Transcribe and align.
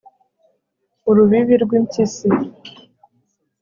Urubibi 1.09 1.55
rwimpyisi 1.63 2.27